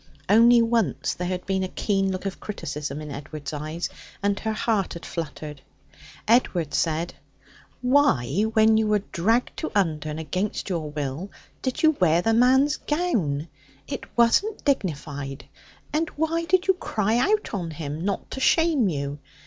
[0.27, 3.87] Only once there had been a keen look of criticism in Edward's eyes,
[4.23, 5.61] and her heart had fluttered.
[6.27, 7.13] Edward said:
[7.83, 11.29] 'Why, when you were dragged to Undern against your will,
[11.61, 13.47] did you wear the man's gown?
[13.87, 15.45] It wasn't dignified.
[15.93, 19.19] And why did you cry out on him not to shame you?